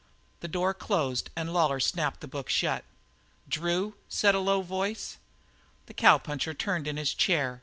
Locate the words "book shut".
2.27-2.83